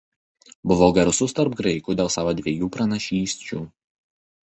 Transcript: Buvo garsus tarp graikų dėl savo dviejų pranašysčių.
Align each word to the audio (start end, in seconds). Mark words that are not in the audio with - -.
Buvo 0.71 0.87
garsus 0.99 1.37
tarp 1.41 1.59
graikų 1.61 1.99
dėl 2.01 2.11
savo 2.17 2.35
dviejų 2.43 2.73
pranašysčių. 2.79 3.65